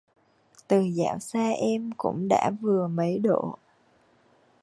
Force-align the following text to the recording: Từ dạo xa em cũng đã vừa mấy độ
Từ 0.67 0.79
dạo 0.81 1.19
xa 1.19 1.49
em 1.49 1.91
cũng 1.97 2.27
đã 2.27 2.51
vừa 2.61 2.87
mấy 2.87 3.19
độ 3.19 3.57